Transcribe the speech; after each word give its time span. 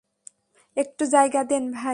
একটু 0.77 1.03
জায়গা 1.05 1.41
দেন, 1.43 1.63
ভাই। 1.71 1.89